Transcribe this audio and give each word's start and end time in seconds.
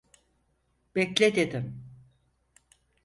Bekle 0.95 1.35
dedim! 1.35 1.85